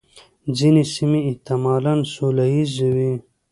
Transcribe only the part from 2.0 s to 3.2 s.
سوله ییزې وې.